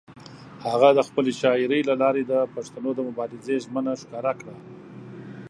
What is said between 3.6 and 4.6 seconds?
ژمنه ښکاره کړه.